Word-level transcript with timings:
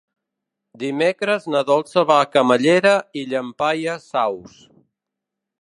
Dimecres 0.83 1.45
na 1.57 1.61
Dolça 1.67 2.05
va 2.13 2.17
a 2.23 2.31
Camallera 2.37 2.97
i 3.23 3.27
Llampaies 3.35 4.11
Saus. 4.15 4.61